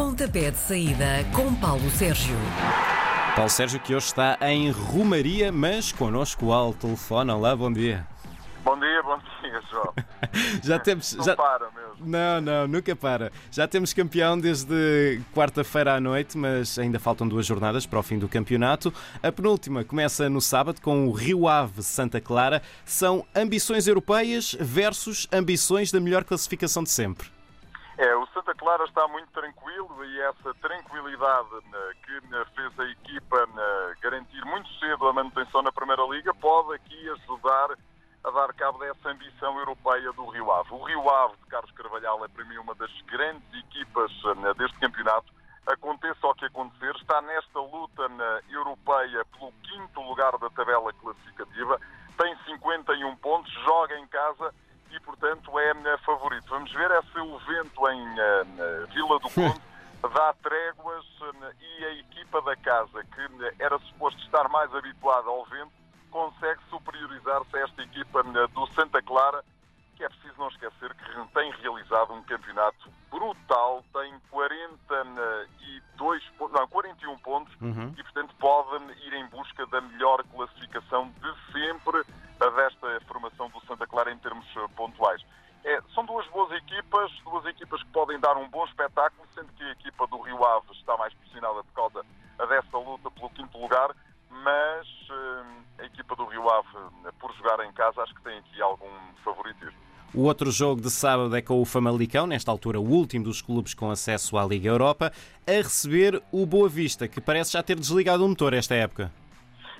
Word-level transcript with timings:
Pontapé 0.00 0.50
de 0.50 0.56
saída 0.56 1.22
com 1.36 1.54
Paulo 1.56 1.90
Sérgio. 1.90 2.34
Paulo 3.36 3.50
Sérgio 3.50 3.78
que 3.78 3.94
hoje 3.94 4.06
está 4.06 4.38
em 4.40 4.70
Romaria, 4.70 5.52
mas 5.52 5.92
connosco 5.92 6.52
ao 6.52 6.72
telefone. 6.72 7.30
Olá, 7.30 7.54
bom 7.54 7.70
dia. 7.70 8.06
Bom 8.64 8.80
dia, 8.80 9.02
bom 9.02 9.18
dia, 9.18 9.60
João. 9.70 9.92
Já 10.64 10.78
temos. 10.78 11.14
Não 11.16 11.22
Já... 11.22 11.36
para 11.36 11.66
mesmo. 11.72 12.06
Não, 12.06 12.40
não, 12.40 12.66
nunca 12.66 12.96
para. 12.96 13.30
Já 13.50 13.68
temos 13.68 13.92
campeão 13.92 14.40
desde 14.40 15.20
quarta-feira 15.34 15.94
à 15.94 16.00
noite, 16.00 16.38
mas 16.38 16.78
ainda 16.78 16.98
faltam 16.98 17.28
duas 17.28 17.44
jornadas 17.44 17.84
para 17.84 17.98
o 17.98 18.02
fim 18.02 18.18
do 18.18 18.26
campeonato. 18.26 18.90
A 19.22 19.30
penúltima 19.30 19.84
começa 19.84 20.30
no 20.30 20.40
sábado 20.40 20.80
com 20.80 21.08
o 21.08 21.12
Rio 21.12 21.46
Ave 21.46 21.82
Santa 21.82 22.22
Clara. 22.22 22.62
São 22.86 23.26
ambições 23.36 23.86
europeias 23.86 24.56
versus 24.58 25.28
ambições 25.30 25.92
da 25.92 26.00
melhor 26.00 26.24
classificação 26.24 26.82
de 26.82 26.90
sempre. 26.90 27.28
É, 28.00 28.16
o 28.16 28.26
Santa 28.28 28.54
Clara 28.54 28.82
está 28.84 29.06
muito 29.08 29.30
tranquilo 29.30 30.02
e 30.06 30.20
essa 30.22 30.54
tranquilidade 30.54 31.50
né, 31.70 31.92
que 32.02 32.28
né, 32.28 32.46
fez 32.56 32.80
a 32.80 32.84
equipa 32.84 33.46
né, 33.48 33.94
garantir 34.00 34.42
muito 34.46 34.72
cedo 34.78 35.06
a 35.06 35.12
manutenção 35.12 35.60
na 35.60 35.70
Primeira 35.70 36.02
Liga 36.06 36.32
pode 36.32 36.76
aqui 36.76 37.10
ajudar 37.10 37.76
a 38.24 38.30
dar 38.30 38.54
cabo 38.54 38.78
dessa 38.78 39.10
ambição 39.10 39.58
europeia 39.58 40.10
do 40.12 40.26
Rio 40.30 40.50
Ave. 40.50 40.72
O 40.72 40.82
Rio 40.82 41.10
Ave 41.10 41.36
de 41.36 41.46
Carlos 41.50 41.70
Carvalhal 41.72 42.24
é 42.24 42.28
para 42.28 42.44
mim 42.46 42.56
uma 42.56 42.74
das 42.74 42.90
grandes 43.02 43.42
equipas 43.52 44.10
deste 44.56 44.78
campeonato. 44.78 45.30
Aconteça 45.66 46.26
o 46.26 46.34
que 46.34 46.46
acontecer, 46.46 46.96
está 46.96 47.20
nesta 47.20 47.60
luta 47.60 48.08
europeia 48.48 49.26
pelo 49.26 49.52
quinto 49.62 50.00
lugar 50.00 50.38
da 50.38 50.48
tabela 50.48 50.90
classificativa, 50.94 51.78
tem 52.16 52.34
51 52.46 53.14
pontos, 53.16 53.52
joga 53.62 53.98
em 53.98 54.06
casa 54.06 54.54
e, 54.92 55.00
portanto, 55.00 55.58
é 55.58 55.98
favorito. 55.98 56.46
Vamos 56.48 56.72
ver 56.72 56.90
é 56.90 57.02
se 57.02 57.18
o 57.18 57.38
vento 57.38 57.88
em 57.88 58.08
uh, 58.08 58.86
Vila 58.88 59.18
do 59.20 59.28
Conde 59.40 59.60
dá 60.14 60.32
tréguas 60.42 61.04
uh, 61.20 61.54
e 61.60 61.84
a 61.84 61.92
equipa 61.94 62.40
da 62.42 62.56
casa, 62.56 63.04
que 63.04 63.20
uh, 63.20 63.54
era 63.58 63.78
suposto 63.80 64.20
estar 64.22 64.48
mais 64.48 64.74
habituada 64.74 65.28
ao 65.28 65.44
vento, 65.46 65.72
consegue 66.10 66.60
superiorizar-se 66.68 67.56
a 67.56 67.60
esta 67.60 67.82
equipa 67.82 68.22
do 68.22 68.66
Santa 68.74 69.00
Clara, 69.02 69.44
que 69.96 70.04
é 70.04 70.08
preciso 70.08 70.34
não 70.38 70.48
esquecer 70.48 70.94
que 70.94 71.04
tem 71.34 71.52
realizado 71.52 72.12
um 72.14 72.22
campeonato 72.24 72.90
brutal, 73.10 73.84
tem 73.92 74.18
42, 74.30 76.22
não, 76.52 76.68
41 76.68 77.18
pontos 77.18 77.54
Uhum. 77.60 77.94
e, 77.96 78.02
portanto, 78.02 78.34
pode 78.38 78.92
ir 79.06 79.12
em 79.12 79.26
busca 79.28 79.66
da 79.66 79.80
melhor 79.82 80.24
classificação 80.24 81.12
favoritismo. 99.24 99.78
O 100.12 100.22
outro 100.22 100.50
jogo 100.50 100.80
de 100.80 100.90
sábado 100.90 101.36
é 101.36 101.40
com 101.40 101.60
o 101.60 101.64
Famalicão, 101.64 102.26
nesta 102.26 102.50
altura 102.50 102.80
o 102.80 102.84
último 102.84 103.24
dos 103.24 103.40
clubes 103.40 103.74
com 103.74 103.90
acesso 103.90 104.36
à 104.36 104.44
Liga 104.44 104.68
Europa, 104.68 105.12
a 105.46 105.52
receber 105.52 106.20
o 106.32 106.44
Boa 106.44 106.68
Vista, 106.68 107.06
que 107.06 107.20
parece 107.20 107.52
já 107.52 107.62
ter 107.62 107.76
desligado 107.76 108.24
o 108.24 108.28
motor 108.28 108.52
esta 108.52 108.74
época. 108.74 109.12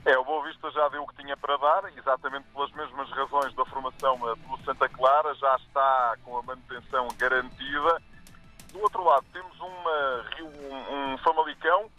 É, 0.04 0.16
o 0.16 0.24
Boa 0.24 0.46
Vista 0.46 0.70
já 0.70 0.88
deu 0.88 1.02
o 1.02 1.06
que 1.08 1.20
tinha 1.20 1.36
para 1.36 1.56
dar, 1.56 1.92
exatamente 1.96 2.44
pelas 2.54 2.70
mesmas 2.72 3.10
razões 3.10 3.52
da 3.54 3.64
formação 3.66 4.16
eh, 4.30 4.34
do 4.48 4.64
Santa 4.64 4.88
Clara, 4.88 5.34
já 5.34 5.56
está 5.56 6.16
com 6.24 6.38
a 6.38 6.42
manutenção 6.42 7.08
garantida. 7.18 8.00
Do 8.72 8.80
outro 8.82 9.04
lado, 9.04 9.26
temos 9.32 9.58
uma, 9.58 10.24
um, 10.40 11.12
um 11.14 11.18
Famalicão. 11.18 11.90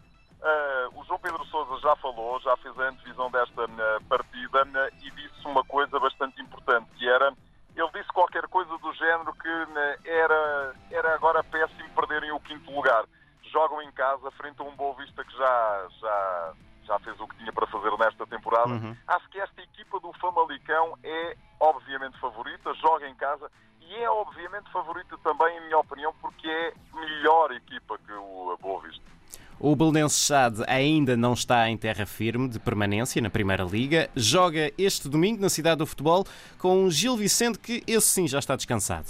Eh, 0.44 0.89
o 0.95 1.03
João 1.03 1.20
Pedro 1.20 1.45
Sousa 1.45 1.80
já 1.81 1.95
falou, 1.97 2.39
já 2.39 2.58
fez 2.58 2.78
a 2.80 2.89
antevisão 2.89 3.30
desta 3.30 3.64
eh, 3.64 4.00
partida 4.09 4.66
né, 4.66 4.89
e 5.03 5.11
disse 5.11 5.45
uma 5.45 5.64
coisa 5.64 5.99
bastante 5.99 6.42
importante, 6.42 6.89
que 6.98 7.08
era, 7.08 7.32
ele 7.76 7.89
disse 7.93 8.08
qualquer 8.11 8.48
coisa 8.48 8.76
do 8.80 8.93
género 8.93 9.33
que 9.33 10.10
era, 10.10 10.76
era 10.89 11.14
agora 11.14 11.43
péssimo 11.43 11.89
perderem 11.95 12.32
o 12.32 12.39
quinto 12.39 12.71
lugar. 12.71 13.05
Jogam 13.52 13.82
em 13.82 13.92
casa, 13.92 14.32
frente 14.32 14.61
a 14.61 14.64
um 14.64 14.76
Boa 14.76 14.95
Vista 14.95 15.23
que 15.23 15.38
já, 15.38 15.88
já, 15.99 16.54
já 16.86 16.99
fez 16.99 17.20
o 17.20 17.27
que 17.27 17.38
tinha 17.38 17.54
para 17.54 17.67
fazer 17.67 17.95
nesta 17.98 18.26
temporada. 18.26 18.70
Uhum. 18.70 18.95
Acho 19.08 19.30
que 19.30 19.39
esta 19.39 19.61
equipa 19.61 19.99
do 19.99 20.11
Famalicão 20.14 20.98
é 21.04 21.38
obviamente 21.60 22.17
favorita, 22.20 22.73
joga 22.76 23.08
em 23.08 23.15
casa 23.15 23.52
e 23.82 23.95
é 23.95 24.10
obviamente 24.10 24.71
favorita 24.71 25.17
também, 25.20 25.58
em 25.58 25.61
minha 25.61 25.77
opinião, 25.77 26.14
porque 26.21 26.48
é 26.48 26.73
melhor 26.94 27.52
equipa 27.52 27.98
que 27.99 28.14
o 28.14 28.58
Boa 28.60 28.82
Vista. 28.82 29.20
O 29.64 29.76
Belenenses 29.76 30.26
Chade 30.26 30.64
ainda 30.67 31.16
não 31.16 31.33
está 31.33 31.70
em 31.70 31.77
terra 31.77 32.04
firme 32.05 32.49
de 32.49 32.60
permanência 32.60 33.22
na 33.22 33.30
Primeira 33.30 33.64
Liga. 33.64 34.10
Joga 34.16 34.72
este 34.76 35.08
domingo 35.08 35.39
na 35.39 35.49
Cidade 35.49 35.77
do 35.77 35.86
Futebol 35.86 36.26
com 36.58 36.89
Gil 36.89 37.16
Vicente, 37.16 37.60
que 37.60 37.83
esse 37.86 38.08
sim 38.08 38.27
já 38.27 38.39
está 38.39 38.55
descansado. 38.55 39.05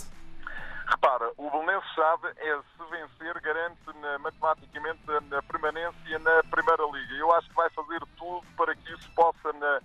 Repara, 0.88 1.32
o 1.38 1.50
Belenenses 1.50 1.90
Chade 1.96 2.28
é 2.38 2.58
se 2.58 2.90
vencer 2.92 3.42
garante 3.42 3.80
matematicamente 4.20 5.00
a, 5.08 5.38
a 5.38 5.42
permanência 5.44 6.20
na 6.20 6.44
Primeira 6.52 6.84
Liga. 6.84 7.14
Eu 7.16 7.32
acho 7.34 7.48
que 7.48 7.56
vai 7.56 7.70
fazer 7.70 8.02
tudo 8.18 8.44
para 8.58 8.76
que 8.76 8.92
isso 8.94 9.10
possa 9.16 9.54
na- 9.54 9.80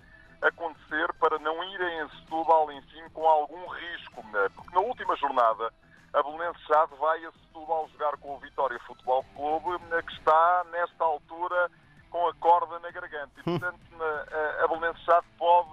acontecer, 0.49 1.13
para 1.13 1.39
não 1.39 1.63
irem 1.63 2.01
em 2.05 2.09
Setúbal, 2.09 2.69
enfim, 2.73 3.03
com 3.13 3.25
algum 3.25 3.67
risco. 3.69 4.21
né? 4.33 4.49
Porque 4.53 4.75
na 4.75 4.81
última 4.81 5.15
jornada, 5.15 5.67
a 5.67 5.86
Belenenses 6.23 6.61
Chade 6.65 6.95
vai 6.99 7.23
a 7.25 7.31
Setúbal 7.31 7.87
jogar 7.89 8.17
com 8.17 8.35
o 8.35 8.39
Vitória 8.39 8.79
Futebol 8.85 9.23
Clube, 9.35 9.83
né, 9.85 10.01
que 10.01 10.13
está, 10.13 10.65
nesta 10.71 11.03
altura, 11.03 11.69
com 12.09 12.27
a 12.27 12.33
corda 12.35 12.79
na 12.79 12.89
garganta. 12.91 13.31
E, 13.39 13.43
portanto, 13.43 13.79
na- 13.91 14.05
a- 14.05 14.63
a 14.63 14.67
Belenenses 14.67 15.03
Chade 15.03 15.25
pode, 15.37 15.69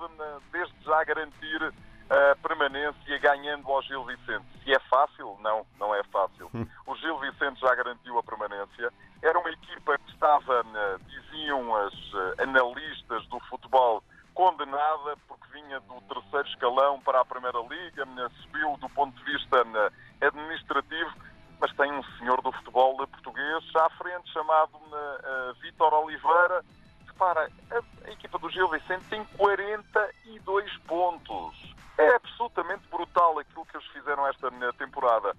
desde 0.52 0.74
já, 0.84 1.04
garantir 1.04 1.72
a 2.10 2.36
permanência 2.36 3.18
ganhando 3.18 3.70
ao 3.70 3.80
Gil 3.82 4.04
Vicente. 4.04 4.44
Se 4.62 4.72
é 4.74 4.78
fácil? 4.90 5.38
Não, 5.40 5.66
não 5.78 5.94
é 5.94 6.02
fácil. 6.04 6.50
O 6.86 6.94
Gil 6.96 7.18
Vicente 7.18 7.60
já 7.60 7.74
garantiu 7.74 8.18
a 8.18 8.22
permanência. 8.22 8.92
Era 9.22 9.38
uma 9.38 9.50
equipa 9.50 9.96
que 9.98 10.10
estava, 10.12 10.64
diziam 11.06 11.74
as 11.76 11.94
eh, 11.94 12.42
analistas 12.42 13.26
do 13.28 13.40
futebol, 13.48 14.02
condenada 14.34 15.16
porque 15.28 15.44
vinha 15.52 15.80
do 15.80 16.00
terceiro 16.02 16.48
escalão 16.48 17.00
para 17.00 17.20
a 17.20 17.24
Primeira 17.24 17.58
Liga, 17.60 18.04
subiu 18.42 18.76
do 18.78 18.88
ponto 18.90 19.16
de 19.16 19.32
vista 19.32 19.64
né, 19.64 19.90
administrativo, 20.20 21.12
mas 21.60 21.72
tem 21.76 21.92
um 21.92 22.02
senhor 22.18 22.42
do 22.42 22.52
futebol 22.52 22.96
português 23.06 23.64
à 23.76 23.88
frente 23.90 24.30
chamado 24.32 24.78
né, 24.90 25.18
eh, 25.22 25.52
Vítor 25.62 25.94
Oliveira. 25.94 26.64
Repara, 27.06 27.48
a, 27.70 28.10
equipa 28.10 28.38
do 28.38 28.50
Gil 28.50 28.68
Vicente 28.68 29.04
tem 29.08 29.24
42 29.36 30.76
pontos. 30.78 31.74
É 31.96 32.16
absolutamente 32.16 32.86
brutal 32.88 33.38
aquilo 33.38 33.64
que 33.66 33.76
eles 33.76 33.86
fizeram 33.88 34.26
esta 34.26 34.50
né, 34.50 34.70
temporada. 34.76 35.34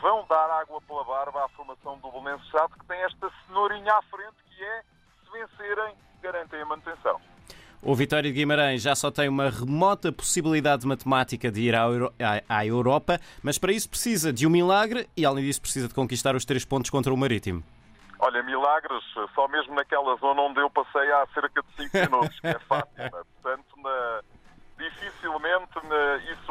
Vão 0.00 0.26
dar 0.26 0.50
água 0.50 0.80
pela 0.80 1.04
barba 1.04 1.44
à 1.44 1.48
formação 1.50 1.98
do 1.98 2.10
Belenenses 2.10 2.48
Chade, 2.48 2.72
que 2.72 2.86
tem 2.86 3.00
esta 3.02 3.30
cenourinha 3.46 3.92
à 3.92 4.02
frente, 4.02 4.36
que 4.48 4.64
é, 4.64 4.82
se 4.82 5.30
vencerem, 5.30 5.94
garantem 6.22 6.62
a 6.62 6.64
manutenção. 6.64 7.20
O 7.82 7.94
Vitória 7.94 8.30
de 8.30 8.36
Guimarães 8.38 8.82
já 8.82 8.94
só 8.94 9.10
tem 9.10 9.28
uma 9.28 9.48
remota 9.48 10.12
possibilidade 10.12 10.86
matemática 10.86 11.50
de 11.50 11.62
ir 11.62 11.74
à, 11.74 11.84
Euro- 11.84 12.12
à- 12.20 12.58
à 12.58 12.66
Europa, 12.66 13.18
mas 13.42 13.56
para 13.58 13.72
isso 13.72 13.88
precisa 13.88 14.30
de 14.32 14.46
um 14.46 14.50
milagre 14.50 15.08
e, 15.16 15.24
além 15.24 15.44
disso, 15.44 15.62
precisa 15.62 15.88
de 15.88 15.94
conquistar 15.94 16.36
os 16.36 16.44
três 16.44 16.62
pontos 16.64 16.90
contra 16.90 17.12
o 17.12 17.16
Marítimo. 17.16 17.62
Olha, 18.18 18.42
milagres, 18.42 19.02
só 19.34 19.48
mesmo 19.48 19.74
naquela 19.74 20.14
zona 20.16 20.42
onde 20.42 20.60
eu 20.60 20.68
passei 20.68 21.10
há 21.10 21.26
cerca 21.32 21.62
de 21.62 21.84
5 21.84 21.96
minutos, 22.10 22.38
que 22.40 22.46
é 22.48 22.58
fácil. 22.58 22.90
né? 22.98 23.08
Portanto, 23.10 23.64
na- 23.82 24.20
dificilmente 24.78 25.86
né, 25.86 26.32
isso 26.32 26.49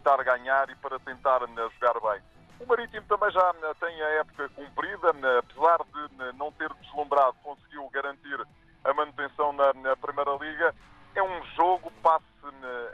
tentar 0.00 0.22
ganhar 0.24 0.68
e 0.70 0.74
para 0.76 0.98
tentar 0.98 1.46
né, 1.46 1.68
jogar 1.80 2.00
bem. 2.00 2.22
O 2.58 2.66
Marítimo 2.66 3.06
também 3.06 3.30
já 3.30 3.52
né, 3.54 3.72
tem 3.78 4.02
a 4.02 4.08
época 4.20 4.48
cumprida, 4.50 5.12
né, 5.14 5.38
apesar 5.38 5.78
de 5.84 6.36
não 6.36 6.50
ter 6.52 6.72
deslumbrado, 6.74 7.36
conseguiu 7.42 7.88
garantir 7.90 8.40
a 8.84 8.94
manutenção 8.94 9.52
na, 9.52 9.96
Primeira 9.96 10.32
Liga. 10.36 10.74
É 11.14 11.22
um 11.22 11.44
jogo, 11.56 11.90
passe 12.02 12.24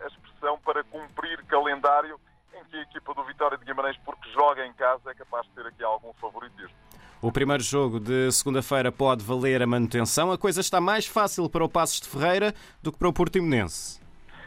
a 0.03 0.07
expressão, 0.07 0.59
para 0.65 0.83
cumprir 0.85 1.45
calendário 1.47 2.19
em 2.55 2.65
que 2.65 2.77
a 2.77 2.83
equipa 2.83 3.15
do 3.15 3.25
Vitória 3.25 3.59
de 3.59 3.65
Guimarães, 3.65 3.97
porque 4.05 4.29
joga 4.31 4.67
em 4.67 4.73
casa, 4.73 5.11
é 5.11 5.15
capaz 5.15 5.47
de 5.47 5.53
ter 5.53 5.67
aqui 5.67 5.85
algum 5.85 6.13
favoritismo. 6.15 6.75
O 7.21 7.33
primeiro 7.33 7.63
jogo 7.63 7.99
de 7.99 8.31
segunda-feira 8.31 8.93
pode 8.93 9.25
valer 9.25 9.63
a 9.63 9.67
manutenção. 9.67 10.31
A 10.31 10.39
coisa 10.39 10.61
está 10.61 10.81
mais 10.81 11.07
fácil 11.07 11.49
para 11.49 11.65
o 11.65 11.69
Passos 11.69 12.01
de 12.01 12.09
Ferreira 12.09 12.55
do 12.83 12.93
que 12.93 12.99
para 12.99 13.09
o 13.09 13.13
Portimonense. 13.13 14.01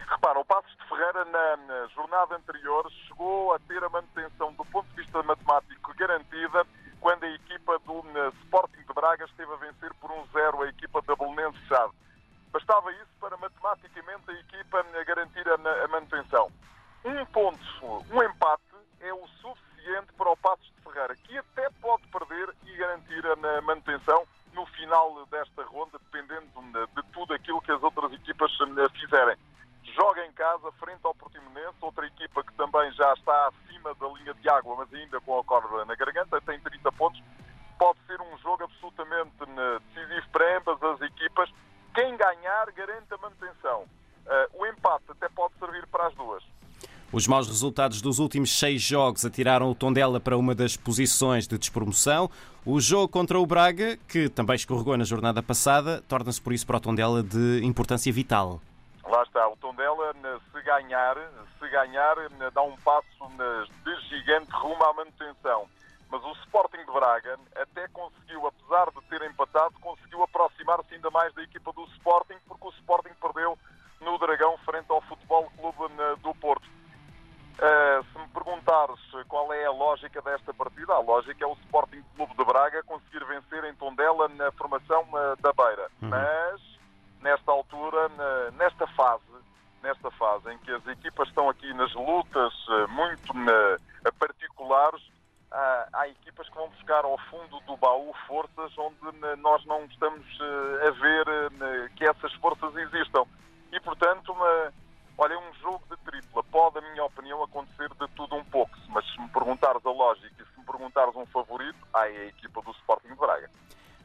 Repara, 0.08 0.40
o 0.40 0.46
Passos 0.46 0.72
de 0.72 0.88
Ferreira, 0.88 1.18
na, 1.30 1.58
na 1.58 1.88
jornada 1.88 2.36
anterior 2.36 2.90
chegou 3.08 3.54
a 3.54 3.60
ter 3.60 3.84
a 3.84 3.90
manutenção 3.90 4.54
do 4.54 4.66
ponto 4.66 4.88
de 4.90 5.02
vista 5.02 5.24
matemático 5.24 5.94
garantida 5.96 6.66
quando 7.00 7.24
a 7.24 7.30
equipa 7.30 7.80
do 7.80 8.04
Sporting 8.44 8.84
de 8.86 8.94
Braga 8.94 9.26
esteve 9.26 9.54
a 9.54 9.58
vencer 9.58 9.94
por 9.96 10.12
um 10.12 10.26
zero 10.34 10.62
a 10.62 10.70
equipa 10.70 11.02
da 11.02 11.16
Belenense 11.16 11.60
Chave. 11.68 11.94
Bastava 12.52 12.92
isso 12.94 13.12
para 13.20 13.38
matematicamente 13.38 14.30
a 14.30 14.34
equipa 14.34 14.84
garantir 15.06 15.48
a 15.48 15.88
manutenção. 15.88 16.52
Um 17.06 17.26
ponto, 17.28 18.06
um 18.12 18.24
empate 18.24 18.64
é 19.00 19.14
o 19.14 19.28
suficiente 19.42 20.12
para 20.18 20.30
o 20.32 20.38
Passos 20.38 20.66
de 20.66 20.82
Ferreira, 20.82 21.16
que 21.16 21.38
até 21.38 21.70
pode 21.82 22.06
perder 22.08 22.54
e 22.66 22.76
garantir 22.76 23.26
a 23.26 23.62
manutenção 23.62 24.28
no 24.54 24.66
final 24.66 25.26
desta 25.28 25.64
ronda, 25.64 26.00
dependendo 26.00 26.48
de 26.96 27.04
tudo 27.14 27.34
aquilo 27.34 27.62
que 27.62 27.72
as 27.72 27.82
outras 27.82 27.99
Os 47.20 47.28
maus 47.28 47.50
resultados 47.50 48.02
dos 48.02 48.18
últimos 48.18 48.58
seis 48.58 48.82
jogos 48.82 49.26
atiraram 49.26 49.70
o 49.70 49.76
Tondela 49.76 50.22
para 50.22 50.38
uma 50.38 50.56
das 50.56 50.78
posições 50.78 51.46
de 51.46 51.58
despromoção. 51.58 52.32
O 52.66 52.80
jogo 52.80 53.10
contra 53.10 53.38
o 53.38 53.46
Braga, 53.46 53.98
que 54.08 54.30
também 54.30 54.56
escorregou 54.56 54.96
na 54.96 55.04
jornada 55.04 55.44
passada, 55.44 56.02
torna-se 56.08 56.42
por 56.42 56.54
isso 56.54 56.66
para 56.66 56.78
o 56.78 56.80
Tondela 56.80 57.22
de 57.22 57.60
importância 57.62 58.10
vital. 58.14 58.62
Lá 59.04 59.22
está, 59.24 59.46
o 59.50 59.58
Tondela, 59.58 60.14
se 60.50 60.62
ganhar, 60.62 61.18
se 61.60 61.68
ganhar, 61.68 62.16
dá 62.54 62.62
um 62.62 62.78
passo 62.78 63.04
de 63.84 63.96
gigante 64.08 64.52
rumo 64.54 64.82
à 64.82 64.94
manutenção. 64.94 65.68
Mas 66.10 66.24
o 66.24 66.32
Sporting 66.44 66.86
de 66.86 66.94
Braga 66.94 67.38
até 67.58 67.86
conseguiu, 67.90 68.48
apesar 68.48 68.92
de 68.92 69.02
ter 69.10 69.30
empatado, 69.30 69.76
conseguiu 69.82 70.24
aproximar-se 70.24 70.96
ainda 70.96 71.12
mais 71.12 71.34
da 71.34 71.44
equipa 71.44 71.74
do 71.74 71.84
Sporting, 71.98 72.38
porque 72.48 72.66
o 72.66 72.72
Sporting 72.80 73.14
perdeu 73.22 73.60
no 74.00 74.18
Dragão 74.18 74.58
frente 74.60 74.86
ao 74.88 75.02
Futebol 75.02 75.52
Clube 75.58 75.94
do 76.24 76.29
a 81.00 81.02
lógica 81.02 81.44
é 81.44 81.48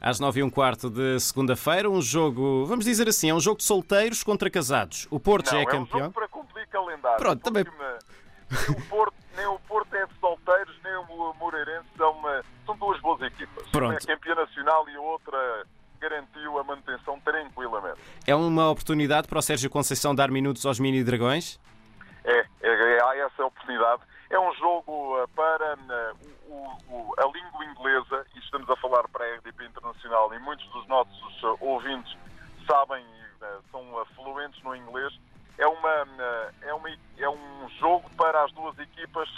Às 0.04 0.20
9 0.20 0.40
e 0.40 0.42
um 0.42 0.50
quarto 0.50 0.90
de 0.90 1.18
segunda-feira, 1.18 1.88
um 1.88 2.02
jogo, 2.02 2.66
vamos 2.66 2.84
dizer 2.84 3.08
assim, 3.08 3.30
é 3.30 3.34
um 3.34 3.40
jogo 3.40 3.56
de 3.56 3.64
solteiros 3.64 4.22
contra 4.22 4.50
casados. 4.50 5.08
O 5.10 5.18
Porto 5.18 5.46
Não, 5.46 5.52
já 5.52 5.58
é, 5.60 5.62
é 5.62 5.64
campeão. 5.64 5.80
É 5.80 6.02
um 6.02 6.04
jogo 6.04 6.12
para 6.12 6.28
cumprir 6.28 6.68
calendário. 6.68 7.16
Pronto, 7.16 7.42
também. 7.42 7.64
O, 8.68 8.88
Porto, 8.90 9.14
nem 9.34 9.46
o 9.46 9.58
Porto 9.60 9.94
é 9.94 10.04
de 10.04 10.12
solteiros, 10.20 10.76
nem 10.84 10.94
o 10.94 11.34
Moreirense 11.40 11.88
são, 11.96 12.12
uma, 12.12 12.44
são 12.66 12.76
duas 12.76 13.00
boas 13.00 13.22
equipas. 13.22 13.66
Pronto. 13.68 13.92
Uma 13.92 13.94
é 13.94 14.14
campeã 14.14 14.34
nacional 14.34 14.86
e 14.90 14.94
a 14.94 15.00
outra 15.00 15.66
garantiu 15.98 16.58
a 16.58 16.64
manutenção 16.64 17.18
tranquilamente. 17.20 17.98
É 18.26 18.34
uma 18.34 18.70
oportunidade 18.70 19.26
para 19.26 19.38
o 19.38 19.42
Sérgio 19.42 19.70
Conceição 19.70 20.14
dar 20.14 20.30
minutos 20.30 20.66
aos 20.66 20.78
mini 20.78 21.02
dragões? 21.02 21.58
É, 22.24 22.44
é, 22.60 23.02
há 23.02 23.16
essa 23.16 23.42
oportunidade. 23.42 24.02
É 24.28 24.38
um 24.38 24.52
jogo 24.54 25.18
eh, 25.22 25.26
para 25.34 25.76
uh, 25.76 26.34
o, 26.48 26.94
o, 26.94 27.14
a 27.18 27.24
língua 27.26 27.64
inglesa, 27.64 28.26
e 28.34 28.38
estamos 28.40 28.68
a 28.68 28.76
falar 28.76 29.06
para 29.08 29.24
Internacional, 30.04 30.34
e 30.34 30.38
muitos 30.38 30.66
dos 30.68 30.86
nossos 30.86 31.42
uh, 31.42 31.56
ouvintes 31.60 32.16
sabem 32.66 33.04
e 33.04 33.44
uh, 33.44 33.62
são 33.70 34.06
fluentes 34.14 34.62
no 34.62 34.74
inglês. 34.76 35.12
É, 35.56 35.66
uma, 35.66 36.06
é, 36.62 36.74
uma, 36.74 36.88
é 37.16 37.28
um 37.28 37.68
jogo 37.78 38.10
para 38.16 38.42
as 38.42 38.52
duas 38.52 38.76
equipas 38.76 39.28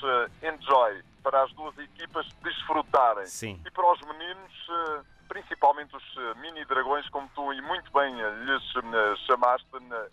enjoy, 0.42 1.04
para 1.22 1.42
as 1.42 1.52
duas 1.52 1.76
equipas 1.76 2.26
desfrutarem. 2.42 3.26
Sim. 3.26 3.60
E 3.66 3.70
para 3.70 3.92
os 3.92 4.00
meninos 4.00 5.04
principalmente 5.28 5.94
os 5.94 6.16
eh, 6.16 6.34
mini 6.40 6.64
dragões, 6.64 7.08
como 7.10 7.28
tu 7.34 7.52
e 7.52 7.60
muito 7.62 7.90
bem 7.92 8.20
eh, 8.20 8.30
lhes 8.44 8.62
eh, 8.76 9.16
chamaste, 9.26 9.66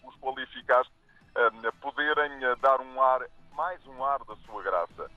os 0.03 0.15
qualificaste, 0.17 0.91
poderem 1.81 2.31
dar 2.61 2.79
um 2.79 3.01
ar, 3.01 3.21
mais 3.53 3.83
um 3.87 4.03
ar 4.03 4.19
da 4.19 4.35
sua 4.45 4.61
graça. 4.61 5.09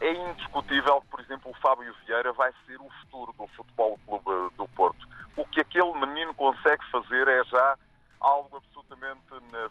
É 0.00 0.12
indiscutível 0.12 1.00
que, 1.02 1.06
por 1.08 1.20
exemplo, 1.20 1.50
o 1.50 1.60
Fábio 1.60 1.94
Vieira 2.04 2.32
vai 2.32 2.52
ser 2.66 2.80
o 2.80 2.90
futuro 3.00 3.32
do 3.38 3.46
Futebol 3.48 3.98
Clube 4.06 4.54
do 4.56 4.68
Porto. 4.68 5.06
O 5.36 5.44
que 5.46 5.60
aquele 5.60 5.92
menino 5.94 6.34
consegue 6.34 6.84
fazer 6.90 7.26
é 7.28 7.44
já 7.44 7.78
algo 8.20 8.56
absolutamente 8.56 9.22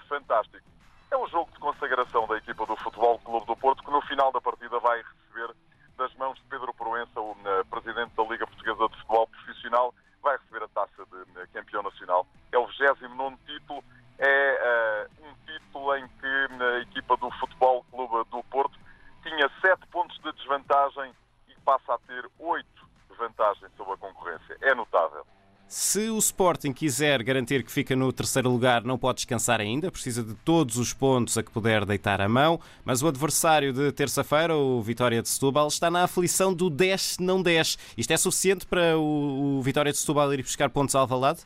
fantástico. 0.08 0.66
É 1.12 1.18
um 1.18 1.28
jogo 1.28 1.52
de 1.52 1.60
consagração 1.60 2.28
da 2.28 2.38
equipa 2.38 2.66
do 2.66 2.76
Futebol 2.78 3.20
Clube 3.20 3.46
do 3.46 3.56
Porto 3.56 3.84
que 3.84 3.92
no 3.92 4.02
final 4.02 4.32
da 4.32 4.42
partida 4.42 4.80
vai 4.80 5.02
receber 5.02 5.54
das 5.98 6.14
mãos 6.16 6.36
de 6.36 6.44
Pedro 6.50 6.74
Proença, 6.74 7.20
o 7.20 7.36
presidente 7.70 8.14
da 8.16 8.24
Liga 8.24 8.48
Portuguesa 8.48 8.90
de 8.90 8.96
Futebol 8.98 9.28
Profissional, 9.28 9.94
vai 10.22 10.38
receber 10.38 10.64
a 10.64 10.68
taça 10.70 11.06
de 11.06 11.48
campeão 11.54 11.84
nacional. 11.84 12.26
É 12.52 12.58
o 12.58 12.66
29 12.66 13.38
título, 13.46 13.84
é 14.18 15.10
uh, 15.22 15.28
um 15.28 15.34
título 15.46 15.96
em 15.96 16.08
que 16.08 16.64
a 16.64 16.80
equipa 16.80 17.18
do 17.18 17.30
Futebol 17.32 17.86
Clube 17.92 18.30
do 18.32 18.44
Porto 18.46 18.83
tinha 19.24 19.50
7 19.62 19.88
pontos 19.88 20.18
de 20.20 20.32
desvantagem 20.34 21.14
e 21.50 21.56
passa 21.62 21.94
a 21.94 21.98
ter 22.00 22.30
8 22.40 22.68
de 23.10 23.18
vantagem 23.18 23.68
sobre 23.78 23.94
a 23.94 23.98
concorrência. 23.98 24.58
É 24.62 24.76
notável. 24.76 25.26
Se 25.68 26.08
o 26.08 26.20
Sporting 26.20 26.72
quiser 26.72 27.24
garantir 27.24 27.64
que 27.64 27.72
fica 27.72 27.96
no 27.96 28.14
terceiro 28.14 28.48
lugar, 28.48 28.84
não 28.84 28.96
pode 28.96 29.16
descansar 29.16 29.60
ainda, 29.60 29.90
precisa 29.90 30.22
de 30.22 30.36
todos 30.36 30.78
os 30.78 30.94
pontos 30.94 31.36
a 31.36 31.42
que 31.42 31.50
puder 31.50 31.84
deitar 31.84 32.22
a 32.22 32.30
mão, 32.30 32.60
mas 32.86 33.02
o 33.02 33.08
adversário 33.08 33.74
de 33.74 33.92
terça-feira, 33.92 34.56
o 34.56 34.82
Vitória 34.84 35.20
de 35.20 35.28
Setúbal, 35.28 35.68
está 35.68 35.90
na 35.90 36.04
aflição 36.04 36.54
do 36.54 36.70
10 36.70 37.18
não 37.20 37.42
10. 37.42 37.96
Isto 37.98 38.14
é 38.14 38.18
suficiente 38.18 38.68
para 38.68 38.96
o, 39.00 39.62
Vitória 39.64 39.92
de 39.92 39.98
Setúbal 39.98 40.32
ir 40.36 40.44
buscar 40.44 40.70
pontos 40.70 40.94
ao 40.94 41.02
Alvalade? 41.02 41.44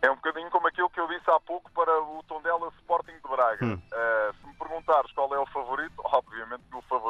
É 0.00 0.10
um 0.10 0.14
bocadinho 0.14 0.48
como 0.50 0.68
aquilo 0.68 0.88
que 0.90 1.00
eu 1.00 1.08
disse 1.08 1.28
há 1.28 1.40
pouco 1.40 1.68
para 1.72 1.90
o 2.02 2.22
Tondela 2.28 2.68
Sporting 2.78 3.14
de 3.14 3.28
Braga. 3.28 3.66
Hum. 3.66 3.74
Uh, 3.74 4.34
se 4.40 4.46
me 4.46 4.54
perguntares 4.54 5.10
qual 5.10 5.34
é 5.34 5.40
o 5.40 5.46
favorito, 5.46 5.94
obviamente 6.04 6.62
que 6.70 6.76
o 6.76 6.82
favorito 6.82 7.05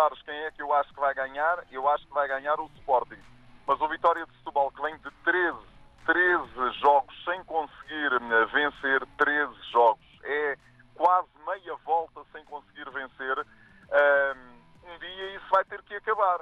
perguntares 0.00 0.22
quem 0.22 0.34
é 0.34 0.50
que 0.50 0.62
eu 0.62 0.72
acho 0.72 0.92
que 0.94 1.00
vai 1.00 1.14
ganhar, 1.14 1.64
eu 1.70 1.88
acho 1.88 2.06
que 2.06 2.14
vai 2.14 2.26
ganhar 2.26 2.58
o 2.58 2.70
Sporting. 2.78 3.18
Mas 3.66 3.80
o 3.80 3.88
Vitória 3.88 4.24
de 4.24 4.32
Setúbal, 4.38 4.70
que 4.72 4.80
vem 4.80 4.96
de 4.96 5.10
13, 5.24 5.58
13 6.06 6.80
jogos 6.80 7.14
sem 7.24 7.44
conseguir 7.44 8.12
eh, 8.12 8.44
vencer 8.46 9.06
13 9.18 9.54
jogos, 9.70 10.04
é 10.24 10.56
quase 10.94 11.28
meia 11.46 11.76
volta 11.84 12.22
sem 12.32 12.44
conseguir 12.46 12.88
vencer, 12.90 13.46
um 14.84 14.98
dia 14.98 15.36
isso 15.36 15.46
vai 15.50 15.64
ter 15.64 15.82
que 15.82 15.94
acabar. 15.94 16.40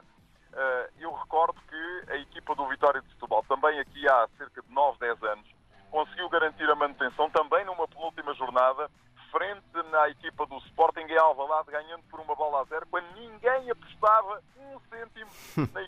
Eh, 0.52 0.90
eu 1.00 1.12
recordo 1.12 1.60
que 1.68 2.12
a 2.12 2.16
equipa 2.16 2.54
do 2.54 2.66
Vitória 2.68 3.02
de 3.02 3.08
Setúbal, 3.08 3.44
também 3.48 3.78
aqui 3.80 4.08
há 4.08 4.28
cerca 4.38 4.62
de 4.62 4.72
9, 4.72 4.98
10 4.98 5.22
anos, 5.24 5.46
conseguiu 5.90 6.28
garantir 6.28 6.70
a 6.70 6.74
manutenção 6.74 7.28
também 7.30 7.64
numa 7.64 7.88
penúltima 7.88 8.34
jornada, 8.34 8.88
frente 9.30 9.64
à 9.94 10.08
equipa 10.08 10.46
do 10.46 10.58
Sporting 10.58 11.00
em 11.00 11.18
Alvalade, 11.18 11.70
ganhando 11.70 12.02
por 12.10 12.20
uma 12.20 12.34
bola 12.34 12.62
a 12.62 12.64
zero, 12.64 12.86
quando 12.90 13.07
ninguém 13.18 13.70
apostava 13.70 14.42
um 14.56 14.80
cêntimo 14.88 15.30
na 15.72 15.82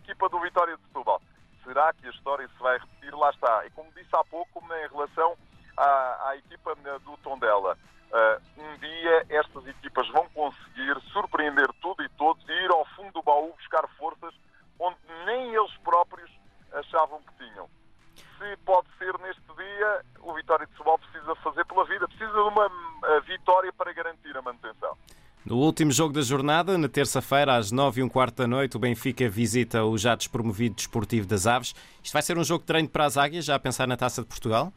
último 25.61 25.90
jogo 25.90 26.14
da 26.14 26.23
jornada, 26.23 26.79
na 26.79 26.88
terça-feira, 26.88 27.57
às 27.57 27.73
9 27.73 28.00
e 28.00 28.05
um 28.05 28.09
quarto 28.09 28.37
da 28.37 28.47
noite, 28.47 28.76
o 28.76 28.81
Benfica 28.81 29.29
visita 29.29 29.85
o 29.85 29.99
já 29.99 30.14
despromovido 30.14 30.76
Desportivo 30.76 31.26
das 31.26 31.47
Aves. 31.47 31.75
Isto 32.02 32.12
vai 32.12 32.23
ser 32.23 32.38
um 32.38 32.45
jogo 32.45 32.61
de 32.61 32.67
treino 32.67 32.88
para 32.88 33.05
as 33.05 33.17
Águias, 33.17 33.45
já 33.45 33.55
a 33.55 33.59
pensar 33.59 33.87
na 33.87 33.97
Taça 33.97 34.23
de 34.23 34.29
Portugal? 34.29 34.73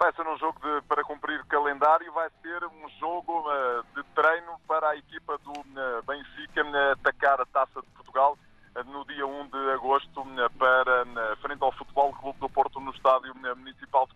vai 0.00 0.10
ser 0.14 0.26
um 0.26 0.38
jogo 0.38 0.58
de, 0.60 0.80
para 0.88 1.04
cumprir 1.04 1.44
calendário, 1.44 2.10
vai 2.14 2.30
ser 2.40 2.64
um 2.64 2.88
jogo 2.98 3.40
uh, 3.40 3.84
de 3.94 4.02
treino 4.14 4.58
para 4.66 4.88
a 4.88 4.96
equipa 4.96 5.36
do 5.44 5.50
uh, 5.50 6.02
Benfica 6.06 6.64
uh, 6.64 6.92
atacar 6.92 7.38
a 7.38 7.44
Taça 7.44 7.82
de 7.82 7.88
Portugal 7.88 8.38
no 8.86 9.04
dia 9.04 9.26
1 9.26 9.48
de 9.48 9.70
agosto 9.72 10.24
para 10.56 11.04
frente 11.42 11.60
ao 11.60 11.72
Futebol 11.72 12.12
Clube 12.12 12.38
do 12.38 12.48
Porto 12.48 12.78
no 12.78 12.92
Estádio 12.92 13.34
Municipal 13.56 14.06
de 14.06 14.14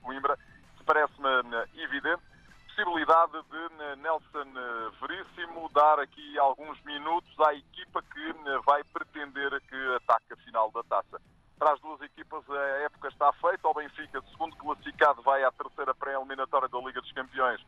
época 13.45 13.55
está 13.55 13.65
feita. 13.65 13.69
O 13.69 13.75
Benfica, 13.75 14.23
segundo 14.31 14.57
classificado, 14.57 15.23
vai 15.23 15.45
à 15.45 15.53
terceira 15.53 15.95
pré-eliminatória 15.95 16.69
da 16.69 16.79
Liga 16.79 17.01
dos 17.01 17.13
Campeões. 17.13 17.61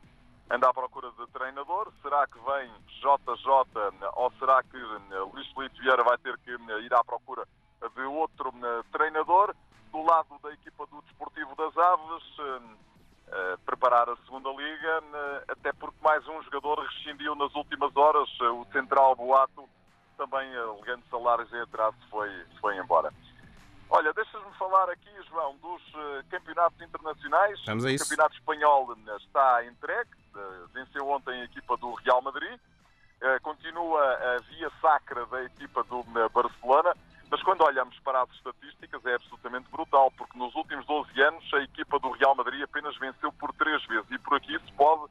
Anda 0.51 0.69
à 0.69 0.75
procura 0.75 1.11
de 1.11 1.27
treinador. 1.29 1.93
Será 2.03 2.27
que 2.27 2.39
vem 2.39 2.71
JJ 3.01 4.09
ou 4.15 4.33
será 4.39 4.63
que 4.63 4.77
eh, 4.77 5.19
Luís 5.33 5.47
Felipe 5.53 5.81
Vieira 5.81 6.05
vai 6.05 6.17
ter 6.19 6.39
que 6.39 6.53
eh, 6.53 6.81
ir 6.83 6.95
à 6.95 7.03
procura 7.03 7.47
de 7.95 8.03
outro 8.03 8.53
eh, 8.63 8.83
treinador? 8.93 9.55
Do 9.91 10.03
lado 10.03 10.39
da 10.43 10.53
equipa 10.53 10.87
do 10.87 11.03
Desportivo 11.03 11.55
das 11.57 11.77
Aves, 11.77 12.25
preparar 13.65 14.09
a 14.11 14.17
segunda 14.25 14.51
liga, 14.51 15.03
até 15.49 15.73
porque 15.73 15.97
mais 16.03 16.27
um 16.29 16.43
jogador 16.43 16.81
rescindiu 16.81 17.35
nas 17.35 17.55
últimas 17.55 17.97
horas. 17.97 18.29
O 18.41 18.67
central 18.73 19.17
Boato, 19.17 19.67
também 20.19 20.55
alegando 20.55 21.03
salários 21.11 21.51
em 21.53 21.61
atraso, 21.61 21.97
foi, 22.11 22.29
foi 22.61 22.77
embora. 22.77 23.13
Olha, 23.89 24.13
deixas-me 24.13 24.53
falar 24.59 24.91
aqui, 24.91 25.11
João, 25.29 25.57
dos 25.59 25.83
uh, 25.95 26.25
campeonatos 26.31 26.81
internacionais. 26.81 27.63
Vamos 27.65 27.85
a 27.85 27.91
isso. 27.93 28.05
O 28.05 28.09
campeonato 28.09 28.37
espanhol 28.37 28.97
está 29.17 29.65
entregue, 29.65 30.11
uh, 30.35 30.69
venceu 30.75 31.09
ontem 31.09 31.41
a 31.41 31.45
equipa 31.45 31.77
do 31.77 31.93
Real 31.95 32.21
Madrid, 32.23 32.59
continua 33.43 34.03
a 34.03 34.39
via 34.43 34.71
sacra 34.81 35.25
da 35.27 35.43
equipa 35.45 35.83
do 35.85 36.03
Barcelona, 36.33 36.95
mas 37.31 37.43
quando 37.43 37.63
olhamos 37.63 37.99
para 38.01 38.23
as 38.23 38.31
estatísticas 38.31 39.05
é 39.07 39.15
absolutamente 39.15 39.69
brutal, 39.71 40.13
porque 40.17 40.39
nos 40.39 40.55
últimos 40.55 40.87
12 40.87 41.23
anos 41.23 41.55
a 41.55 41.63
equipa 41.63 41.99
do 41.99 42.11
Real 42.11 42.35
Madrid 42.35 42.63
apenas 42.63 42.97
venceu 42.99 43.33
por 43.33 43.53
três 43.55 43.85
vezes 43.87 44.11
e 44.11 44.19
por 44.19 44.37
aqui 44.37 44.59
se 44.59 44.73
pode, 44.73 45.11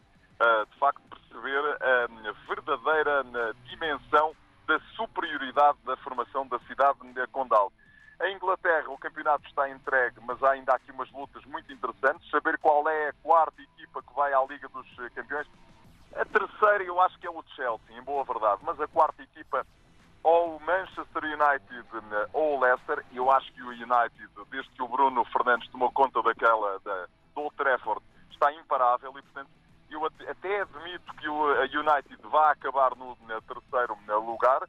Fernandes 25.46 25.70
tomou 25.70 25.92
conta 25.92 26.24
daquela 26.24 26.80
da, 26.80 27.06
do 27.36 27.42
Old 27.42 27.56
Trafford, 27.56 28.02
está 28.32 28.52
imparável 28.52 29.12
e, 29.12 29.22
portanto, 29.22 29.50
eu 29.92 30.04
até 30.04 30.62
admito 30.62 31.14
que 31.14 31.30
o 31.30 31.46
United 31.62 32.18
vá 32.24 32.52
acabar 32.52 32.96
no, 32.96 33.16
no 33.16 33.42
terceiro 33.44 33.96
lugar, 34.25 34.68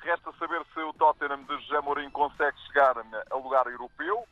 Resta 0.00 0.30
saber 0.38 0.62
se 0.72 0.80
o 0.80 0.92
Tottenham 0.92 1.42
de 1.44 1.80
Mourinho 1.80 2.10
consegue 2.12 2.56
chegar 2.66 2.94
a 2.98 3.36
lugar 3.36 3.66
europeu. 3.66 4.24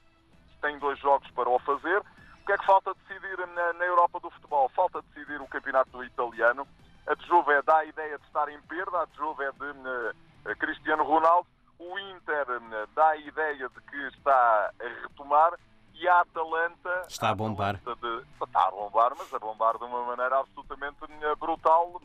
Tem 0.61 0.79
dois 0.79 0.99
jogos 1.01 1.29
para 1.33 1.49
o 1.49 1.59
fazer. 1.61 1.99
O 1.99 2.47
que 2.47 2.53
é 2.53 2.59
que 2.59 2.67
falta 2.67 2.95
decidir 2.95 3.39
na, 3.39 3.73
na 3.73 3.85
Europa 3.85 4.21
do 4.21 4.31
futebol? 4.31 4.69
Falta 4.69 5.03
decidir 5.03 5.41
o 5.41 5.49
campeonato 5.49 6.05
italiano. 6.05 6.67
A 7.09 7.27
Juve 7.27 7.61
dá 7.63 7.79
a 7.79 7.85
ideia 7.87 8.19
de 8.19 8.25
estar 8.27 8.49
em 8.51 8.61
perda, 8.63 8.99
a 8.99 9.07
Juve 9.17 9.43
é 9.43 9.53
de 9.53 9.65
uh, 9.65 10.57
Cristiano 10.59 11.03
Ronaldo. 11.03 11.49
O 11.79 11.99
Inter 11.99 12.47
uh, 12.51 12.87
dá 12.95 13.09
a 13.09 13.17
ideia 13.17 13.69
de 13.69 13.81
que 13.81 13.97
está 14.17 14.71
a 14.79 15.03
retomar 15.03 15.55
e 15.95 16.09
a 16.09 16.21
Atalanta 16.21 17.05
está 17.09 17.31
a 17.31 17.35
bombar. 17.35 17.77
De, 17.77 18.25
está 18.45 18.69
a 18.69 18.71
bombar, 18.71 19.13
mas 19.17 19.33
a 19.33 19.39
bombar 19.39 19.79
de 19.79 19.85
uma 19.85 20.05
maneira 20.05 20.41
absolutamente 20.41 20.99
brutal, 21.39 22.01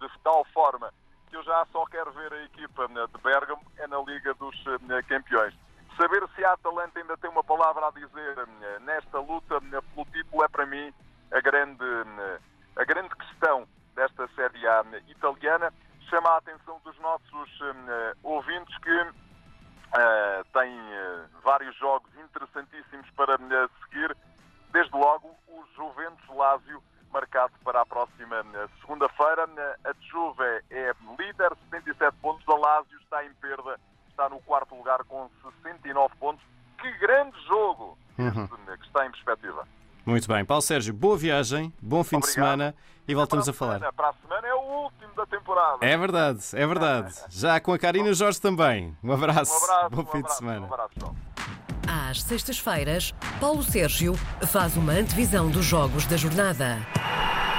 de 0.00 0.08
tal 0.22 0.44
forma 0.52 0.92
que 1.28 1.36
eu 1.36 1.42
já 1.42 1.66
só 1.72 1.84
quero 1.86 2.10
ver 2.12 2.32
a 2.32 2.44
equipa 2.44 2.88
né, 2.88 3.06
de 3.06 3.22
Bergamo 3.22 3.62
é 3.76 3.86
na 3.86 3.98
Liga 3.98 4.34
dos 4.34 4.56
Campeões. 5.06 5.54
Saber 5.96 6.26
se 6.34 6.44
a 6.44 6.52
Atalanta 6.52 6.98
ainda 6.98 7.16
tem 7.16 7.30
uma 7.30 7.44
palavra 7.44 7.88
a 7.88 7.90
dizer 7.90 8.48
nesta 8.82 9.18
luta 9.18 9.60
pelo 9.60 10.06
título 10.06 10.44
é 10.44 10.48
para 10.48 10.64
mim 10.64 10.92
a 11.32 11.40
grande, 11.40 11.84
a 12.76 12.84
grande 12.84 13.14
questão 13.16 13.66
desta 13.94 14.28
Série 14.28 14.66
A 14.66 14.84
italiana. 15.08 15.72
Chama 16.08 16.30
a 16.30 16.36
atenção 16.38 16.80
dos 16.84 16.98
nossos 17.00 17.50
ouvintes 18.22 18.76
que 18.78 19.27
uh, 19.98 20.44
têm 20.52 20.78
uh, 20.78 21.24
vários 21.42 21.76
jogos 21.76 22.10
interessantíssimos 22.16 23.08
para 23.10 23.36
seguir. 23.84 24.16
Desde 24.72 24.94
logo 24.96 25.34
o 25.48 25.64
Juventus 25.74 26.28
Lásio 26.28 26.82
marcado 27.12 27.52
para 27.64 27.80
a 27.80 27.86
próxima 27.86 28.36
eh, 28.54 28.68
segunda-feira. 28.80 29.48
A 29.84 29.92
Juve 30.10 30.44
é 30.70 30.92
líder, 31.18 31.56
77 31.70 32.16
pontos. 32.20 32.46
A 32.48 32.54
Lazio 32.54 32.98
está 33.00 33.24
em 33.24 33.32
perda, 33.34 33.80
está 34.08 34.28
no 34.28 34.40
quarto 34.40 34.74
lugar 34.74 35.02
com 35.04 35.28
69 35.62 36.14
pontos. 36.16 36.44
Que 36.78 36.90
grande 36.98 37.36
jogo 37.46 37.98
uhum. 38.18 38.46
que 38.46 38.86
está 38.86 39.06
em 39.06 39.10
perspectiva. 39.10 39.66
Muito 40.06 40.28
bem. 40.28 40.44
Paulo 40.44 40.62
Sérgio, 40.62 40.94
boa 40.94 41.16
viagem, 41.16 41.72
bom 41.82 42.04
fim 42.04 42.16
Obrigado. 42.16 42.28
de 42.28 42.34
semana 42.34 42.74
e 43.06 43.14
voltamos 43.14 43.48
a 43.48 43.52
falar. 43.52 43.92
Para 43.92 44.10
a 44.10 44.12
semana 44.14 44.27
da 45.18 45.26
temporada. 45.26 45.78
É 45.84 45.96
verdade, 45.96 46.40
é 46.54 46.66
verdade. 46.66 47.14
Já 47.28 47.60
com 47.60 47.72
a 47.72 47.78
Karina 47.78 48.14
Jorge 48.14 48.40
também. 48.40 48.96
Um 49.02 49.12
abraço. 49.12 49.52
Um 49.52 49.64
abraço 49.64 49.90
bom 49.90 50.02
um 50.02 50.06
fim 50.06 50.18
abraço, 50.18 50.34
de 50.34 50.38
semana. 50.38 50.60
Um 50.66 50.72
abraço, 50.72 51.14
às 51.86 52.22
sextas-feiras, 52.22 53.14
Paulo 53.40 53.62
Sérgio 53.62 54.14
faz 54.46 54.76
uma 54.76 54.92
antevisão 54.92 55.50
dos 55.50 55.64
jogos 55.64 56.06
da 56.06 56.16
jornada. 56.16 56.78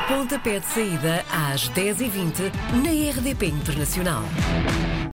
Pontapé 0.07 0.59
de 0.59 0.65
saída 0.67 1.25
às 1.31 1.69
10h20 1.69 2.51
na 2.83 3.11
RDP 3.11 3.47
Internacional. 3.47 4.23